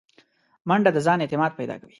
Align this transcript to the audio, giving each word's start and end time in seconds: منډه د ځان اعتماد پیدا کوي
منډه 0.67 0.89
د 0.93 0.97
ځان 1.05 1.19
اعتماد 1.21 1.51
پیدا 1.59 1.75
کوي 1.79 1.89